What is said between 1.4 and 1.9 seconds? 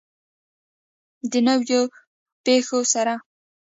نویو